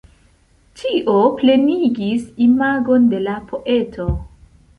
[0.79, 4.09] Tio plenigis imagon de la poeto.